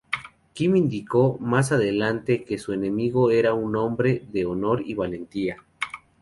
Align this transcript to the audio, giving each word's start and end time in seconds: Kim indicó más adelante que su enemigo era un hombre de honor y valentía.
Kim 0.53 0.75
indicó 0.75 1.37
más 1.39 1.71
adelante 1.71 2.43
que 2.43 2.57
su 2.57 2.73
enemigo 2.73 3.29
era 3.29 3.53
un 3.53 3.75
hombre 3.75 4.25
de 4.31 4.47
honor 4.47 4.81
y 4.83 4.95
valentía. 4.95 5.63